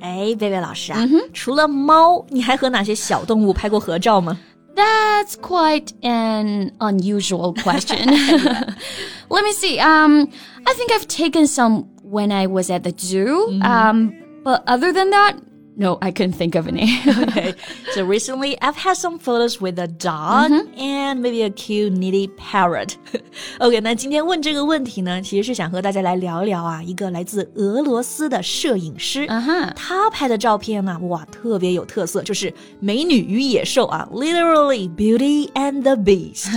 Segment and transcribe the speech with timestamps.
[0.00, 4.38] 哎，贝贝老师啊，除了猫，你还和哪些小动物拍过合照吗？
[4.74, 8.04] That's quite an unusual question.
[9.28, 9.78] Let me see.
[9.80, 10.28] Um,
[10.64, 13.48] I think I've taken some when I was at the zoo.
[13.48, 13.90] Mm -hmm.
[13.90, 14.12] Um,
[14.44, 15.36] but other than that,
[15.78, 16.88] no, I couldn't think of any.
[17.06, 17.54] okay.
[17.94, 20.78] So recently I've had some photos with a dog mm -hmm.
[20.78, 22.94] and maybe a cute needy parrot.
[23.58, 36.48] OK，那今天问这个问题呢，其实是想和大家来聊聊啊，一个来自俄罗斯的摄影师，啊哈，他拍的照片呢，哇，特别有特色，就是美女与野兽啊，literally Beauty and the Beast。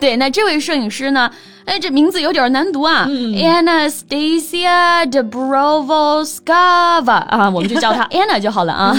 [0.00, 1.30] 对，那这位摄影师呢，
[1.69, 8.49] 哎，这名字有点难读啊、嗯、，Anastasia Dobrovolskava 啊，我们就叫她 Anna 就。
[8.49, 8.97] 好了啊。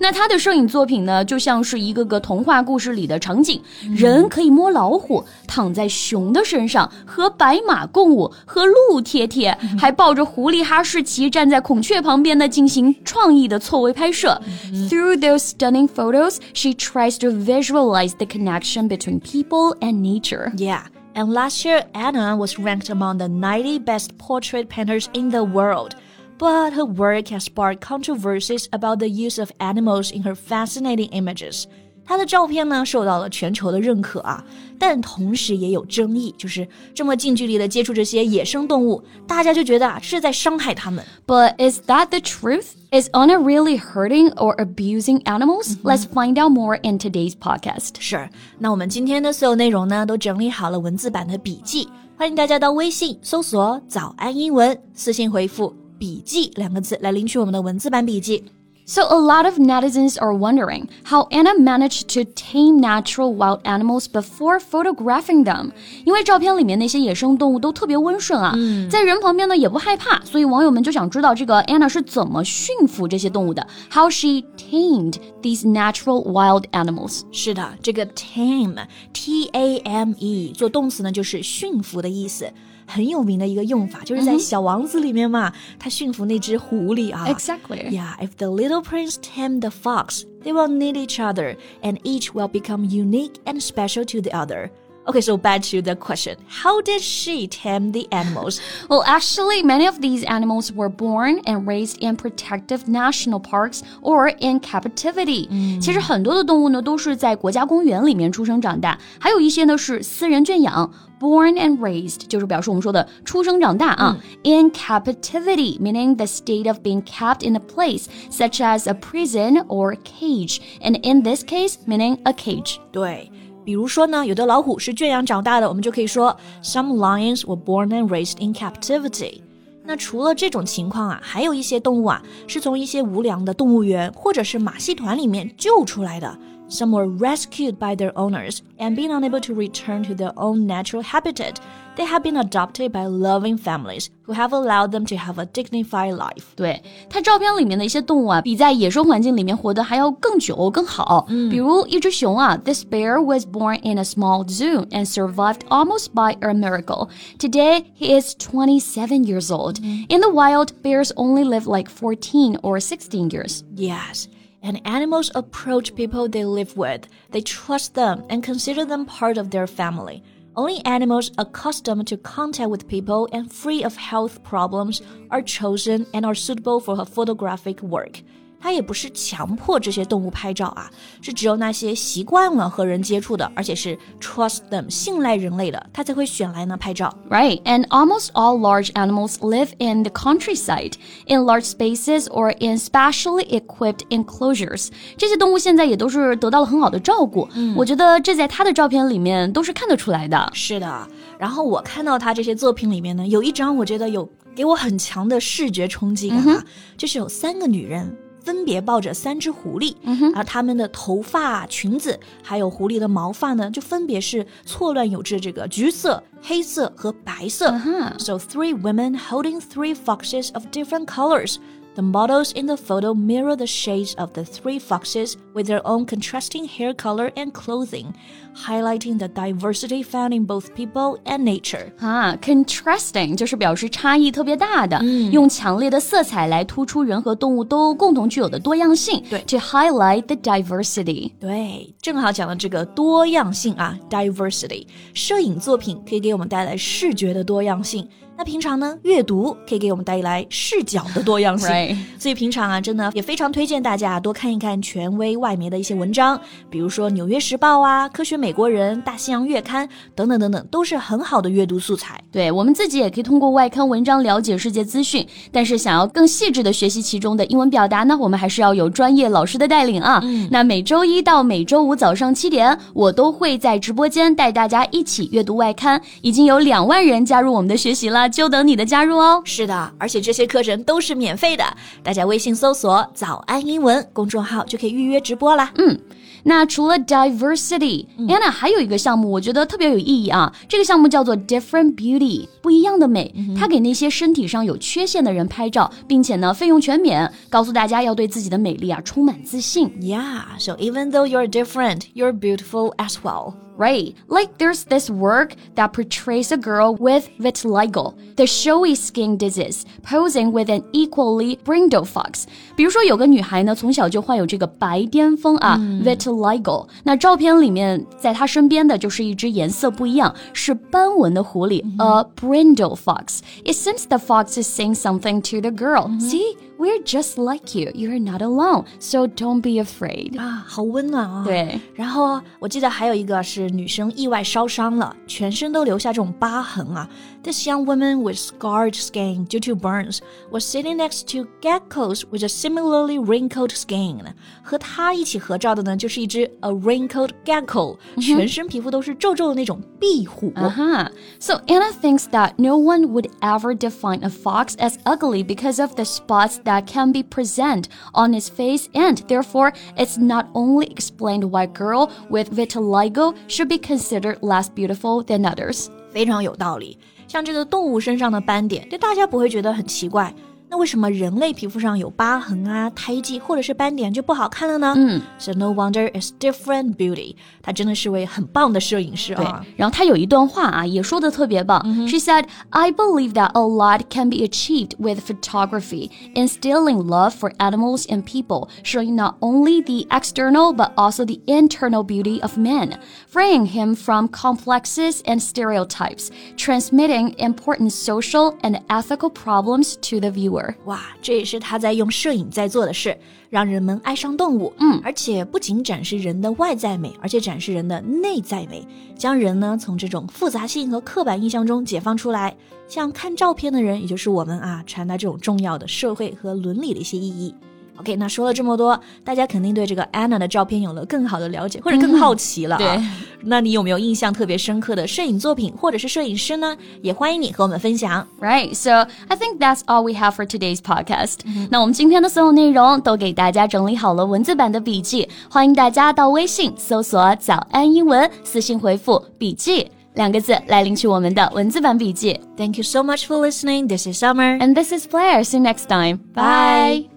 [0.00, 3.62] 那她的摄影作品呢，就像是一个个童话故事里的场景，
[3.96, 14.42] 人可以摸老虎，躺在熊的身上，和白马共舞，和鹿贴贴，还抱着狐狸哈士奇站在孔雀旁边呢进行创意的错位拍摄。
[14.90, 20.50] Through those stunning photos, she tries to visualize the connection between people and nature.
[20.56, 20.80] Yeah.
[21.14, 25.94] And last year, Anna was ranked among the 90 best portrait painters in the world
[26.38, 31.66] but her work has sparked controversies about the use of animals in her fascinating images.
[32.08, 34.42] 她的照片呢受到了全球的认可啊，
[34.78, 41.04] 但同时也有争议，就是这么近距离的接触这些野生动物，大家就觉得啊是在伤害他们。
[41.26, 42.68] But is that the truth?
[42.90, 45.68] Is Anna really hurting or abusing animals?
[45.68, 45.82] Mm -hmm.
[45.82, 47.90] Let's find out more in today's podcast.
[47.98, 51.86] 是，那我们今天的所有内容呢都整理好了文字版的笔记，
[52.16, 55.74] 欢迎大家到微信搜索“早安英文”，私信回复。
[55.98, 58.44] 笔记两个字来领取我们的文字版笔记。
[58.87, 64.59] So a lot of netizens are wondering how Anna managed to tame natural wild animals before
[64.59, 65.71] photographing them。
[66.03, 77.21] 因为照片里面那些野生动物都特别温顺啊，嗯、在人旁边呢也不害怕，所以网友们就想知道这个 Anna 是怎么驯服这些动物的，How she tamed these natural wild animals。
[77.31, 82.51] 是的，这个 tame，T A M E 做动词呢就是驯服的意思。
[82.87, 87.25] 很有名的一个用法，就是在《小王子》里面嘛，他驯服那只狐狸啊。
[87.27, 87.89] Exactly.
[87.89, 92.33] Yeah, if the little prince tamed the fox, they will need each other, and each
[92.33, 94.69] will become unique and special to the other.
[95.07, 96.37] Okay, so back to the question.
[96.47, 98.61] How did she tame the animals?
[98.87, 104.29] well, actually, many of these animals were born and raised in protective national parks or
[104.39, 105.49] in captivity.
[105.81, 110.89] 其实很多的动物呢都是在国家公园里面出生长大，还有一些呢是私人圈养。
[111.19, 114.17] Born and raised 就是表示我们说的出生长大啊。
[114.43, 119.97] In captivity meaning the state of being kept in a place such as a prison or
[120.03, 122.77] cage, and in this case meaning a cage.
[122.93, 123.29] 对。
[123.68, 129.42] 比如说呢，有的老虎是圈养长大的，我们就可以说 Some lions were born and raised in captivity。
[129.84, 136.38] 那除了这种情况啊，还有一些动物啊，是从一些无良的动物园或者是马戏团里面救出来的。
[136.69, 141.59] Some were rescued by their owners and being unable to return to their own natural habitat,
[141.95, 146.15] they have been adopted by loving families who have allowed them to have a dignified
[146.15, 146.45] life.
[146.55, 151.27] 对，它照片里面的一些动物啊，比在野生环境里面活得还要更久更好。
[151.29, 157.09] 嗯，比如一只熊啊，This bear was born in a small zoo and survived almost by a miracle.
[157.37, 159.77] Today he is 27 years old.
[160.09, 163.63] In the wild, bears only live like 14 or 16 years.
[163.75, 164.27] Yes.
[164.62, 167.06] And animals approach people they live with.
[167.30, 170.22] They trust them and consider them part of their family.
[170.56, 175.00] Only animals accustomed to contact with people and free of health problems
[175.30, 178.22] are chosen and are suitable for her photographic work.
[178.60, 180.90] 它也不是强迫这些动物拍照啊，
[181.20, 187.12] 是只有那些习惯了和人接触的，而且是 trust them 信赖人类的，它才会选来呢拍照。
[187.30, 190.94] Right, and almost all large animals live in the countryside,
[191.26, 194.88] in large spaces or in specially equipped enclosures.
[195.16, 200.50] 这些动物现在也都是得到了很好的照顾，嗯、我觉得这在他的照片里面都是看得出来的。
[200.52, 201.08] 是的，
[201.38, 206.64] 然后我看到他这些作品里面呢，有一张我觉得有给我很强的视觉冲击感啊，
[206.96, 208.16] 就是有三个女人。
[208.42, 209.94] 分别抱着三只狐狸，
[210.34, 217.70] 而他们的头发、裙子还有狐狸的毛发呢，就分别是错乱有致这个橘色、黑色和白色。
[218.18, 221.56] So three women holding three foxes of different colors.
[221.97, 226.07] The models in the photo mirror the shades of the three foxes with their own
[226.07, 228.15] contrasting hair color and clothing,
[228.55, 231.91] highlighting the diversity found in both people and nature.
[231.99, 239.23] 啊，contrasting 就是表示差异特别大的，嗯、用强烈的色彩来突出人和动物都共同具有的多样性。
[239.29, 241.33] 对，to highlight the diversity。
[241.39, 244.87] 对，正好讲了这个多样性啊，diversity。
[245.13, 248.09] 摄影作品可以给我们带来视觉的多样性。
[248.38, 251.68] 那平常呢，阅读可以给我们带来视角的多样性，
[252.20, 256.40] 所以平常啊，真的也非常推荐大家多看一看权威外媒的一些文章，
[256.70, 262.16] 比如说《纽约时报》啊、《科学美国人》、《大西洋月刊》等等等等，都是很好的阅读素材。
[262.30, 270.20] 对我们自己也可以通过外刊文章了解世界资讯，但是想要更细致的学习其中的英文表达呢，我们还是要有专业老师的带领啊。
[270.22, 278.38] 嗯、那每周一到每周五早上七点，我都会在直播间带大家一起阅读外刊，已经有两万人加入我们的学习了。
[278.38, 279.42] 就等你的加入哦！
[279.44, 281.64] 是的，而且这些课程都是免费的，
[282.02, 285.72] 大家微信搜索“早安英文”公众号就可以预约直播啦。
[285.76, 285.98] 嗯，
[286.47, 290.53] 那除了 diversity，Anna、嗯、还有一个项目，我觉得特别有意义啊。
[290.67, 293.33] 这个项目叫做 Different Beauty，不一样的美。
[293.35, 299.89] 嗯、它给那些身体上有缺陷的人拍照，并且呢，费用全免，告诉大家要对自己的美丽啊充满自信。
[300.01, 303.53] Yeah, so even though you're different, you're beautiful as well.
[303.75, 304.13] Right.
[304.27, 310.51] Like there's this work that portrays a girl with vitiligo, the showy skin disease, posing
[310.51, 312.43] with an equally brindle fox.
[312.75, 316.03] 比如说有个女孩呢，从小就患有这个白癜风啊、嗯、
[316.37, 316.87] ，vitiligo。
[317.03, 323.39] 那照片里面在她身边的就是一只颜色不一样、是斑纹的狐狸、嗯、，a brindle fox.
[323.63, 326.09] It seems the fox is saying something to the girl.
[326.19, 326.57] See.
[326.77, 327.91] We're just like you.
[327.93, 330.37] You're not alone, so don't be afraid.
[330.39, 331.43] 啊，好温暖啊！
[331.45, 331.79] 对。
[331.93, 337.07] 然后我记得还有一个是女生意外烧伤了，全身都留下这种疤痕啊。
[337.43, 340.19] This young woman with scarred skin due to burns
[340.49, 344.33] was sitting next to geckos with a similarly wrinkled skin.
[344.61, 350.51] 和她一起合照的呢，就是一只 a wrinkled gecko，、嗯、全身皮肤都是皱皱的那种壁虎。
[350.53, 351.11] Uh huh.
[351.39, 355.95] So Anna thinks that no one would ever define a fox as ugly because of
[355.95, 361.43] the spots that can be present on its face, and therefore it's not only explained
[361.51, 365.87] why a girl with vitiligo should be considered less beautiful than others.
[366.11, 366.97] 非常有道理。
[367.27, 370.33] 像这个动物身上的斑点，对大家不会觉得很奇怪。
[370.69, 374.91] 那为什么人类皮肤上有疤痕啊、胎记或者是斑点就不好看了呢？
[374.97, 377.35] 嗯，So no wonder it's different beauty。
[377.61, 379.61] 他真的是位很棒的摄影师啊。
[379.63, 381.79] 对，然后他有一段话啊，也说的特别棒。
[381.85, 382.09] Mm -hmm.
[382.09, 387.53] She said, "I believe that a lot can be achieved with photography, instilling love for
[387.57, 392.97] animals and people, showing not only the external but also the internal beauty of man,
[393.29, 400.56] freeing him from complexes and stereotypes, transmitting important social and ethical problems to the viewer."
[400.84, 403.16] 哇，这也是他在用摄影在做的事，
[403.50, 404.72] 让人们爱上动物。
[404.78, 412.56] 嗯，而且不仅展示人的外在美，而且展示人的内在美，将人呢从这种复杂性和刻板印象中解放出来。
[412.86, 417.54] 像看照片的人，也就是我们啊，传达这种重要的社会和伦理的一些意义。
[417.97, 422.79] OK，那说了这么多，大家肯定对这个 Anna 的照片有了更好的了解，或者更好奇了、啊。
[422.79, 422.99] 对，
[423.43, 426.75] 那你有没有印象特别深刻的摄影作品或者是摄影师呢？
[427.03, 428.27] 也欢迎你和我们分享。
[428.41, 431.35] Right, so I think that's all we have for today's podcast.
[431.69, 442.39] 那我们今天的所有内容都给大家整理好了文字版的笔记，欢迎大家到微信搜索“早安英文”，私信回复“笔记”两个字来领取我们的文字版笔记。
[442.57, 443.87] Thank you so much for listening.
[443.87, 445.43] This is Summer, and this is Blair.
[445.43, 446.19] See you next time.
[446.33, 447.16] Bye.